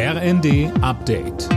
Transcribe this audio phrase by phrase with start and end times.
[0.00, 1.48] RND Update.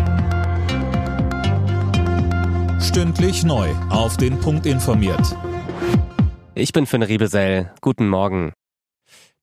[2.81, 3.69] Stündlich neu.
[3.91, 5.37] Auf den Punkt informiert.
[6.55, 7.71] Ich bin Finn Riebesell.
[7.81, 8.53] Guten Morgen.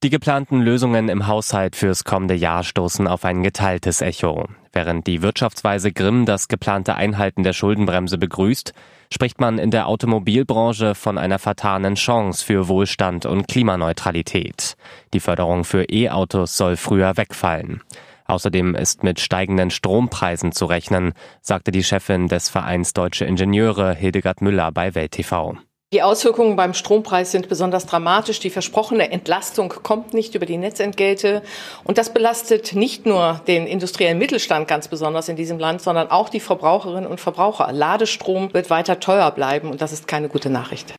[0.03, 4.49] Die geplanten Lösungen im Haushalt fürs kommende Jahr stoßen auf ein geteiltes Echo.
[4.73, 8.73] Während die Wirtschaftsweise Grimm das geplante Einhalten der Schuldenbremse begrüßt,
[9.13, 14.77] spricht man in der Automobilbranche von einer vertanen Chance für Wohlstand und Klimaneutralität.
[15.15, 17.81] Die Förderung für E-Autos soll früher wegfallen.
[18.29, 24.43] Außerdem ist mit steigenden Strompreisen zu rechnen, sagte die Chefin des Vereins Deutsche Ingenieure Hildegard
[24.43, 25.57] Müller bei Welt TV.
[25.95, 28.41] Die Auswirkungen beim Strompreis sind besonders dramatisch.
[28.41, 31.43] Die versprochene Entlastung kommt nicht über die Netzentgelte.
[31.85, 36.29] Und das belastet nicht nur den industriellen Mittelstand ganz besonders in diesem Land, sondern auch
[36.29, 37.73] die Verbraucherinnen und Verbraucher.
[37.73, 40.95] Ladestrom wird weiter teuer bleiben und das ist keine gute Nachricht.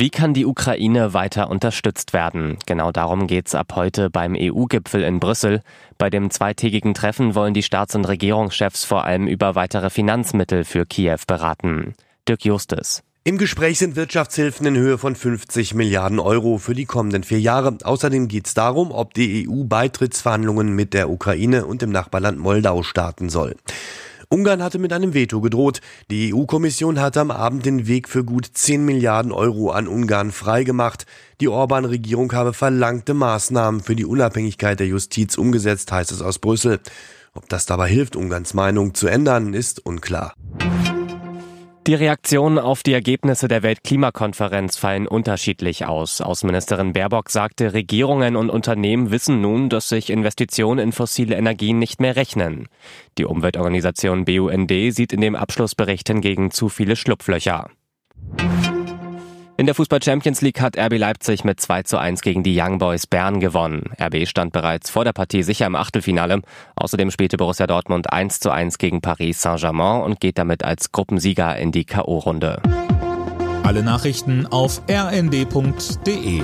[0.00, 2.56] Wie kann die Ukraine weiter unterstützt werden?
[2.64, 5.60] Genau darum geht's ab heute beim EU-Gipfel in Brüssel.
[5.98, 10.86] Bei dem zweitägigen Treffen wollen die Staats- und Regierungschefs vor allem über weitere Finanzmittel für
[10.86, 11.92] Kiew beraten.
[12.26, 13.02] Dirk Justus.
[13.24, 17.76] Im Gespräch sind Wirtschaftshilfen in Höhe von 50 Milliarden Euro für die kommenden vier Jahre.
[17.84, 22.82] Außerdem geht es darum, ob die EU Beitrittsverhandlungen mit der Ukraine und dem Nachbarland Moldau
[22.82, 23.54] starten soll.
[24.32, 25.80] Ungarn hatte mit einem Veto gedroht.
[26.08, 31.04] Die EU-Kommission hatte am Abend den Weg für gut 10 Milliarden Euro an Ungarn freigemacht.
[31.40, 36.78] Die Orban-Regierung habe verlangte Maßnahmen für die Unabhängigkeit der Justiz umgesetzt, heißt es aus Brüssel.
[37.34, 40.34] Ob das dabei hilft, Ungarns Meinung zu ändern, ist unklar.
[41.86, 46.20] Die Reaktionen auf die Ergebnisse der Weltklimakonferenz fallen unterschiedlich aus.
[46.20, 51.98] Außenministerin Baerbock sagte, Regierungen und Unternehmen wissen nun, dass sich Investitionen in fossile Energien nicht
[52.00, 52.68] mehr rechnen.
[53.16, 57.70] Die Umweltorganisation BUND sieht in dem Abschlussbericht hingegen zu viele Schlupflöcher.
[59.60, 62.78] In der Fußball Champions League hat RB Leipzig mit 2 zu 1 gegen die Young
[62.78, 63.92] Boys Bern gewonnen.
[64.00, 66.40] RB stand bereits vor der Partie sicher im Achtelfinale.
[66.76, 71.58] Außerdem spielte Borussia Dortmund 1 zu 1 gegen Paris Saint-Germain und geht damit als Gruppensieger
[71.58, 72.62] in die K.O.-Runde.
[73.62, 76.42] Alle Nachrichten auf rnd.de